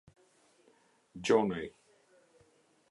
Gjonaj 1.23 1.63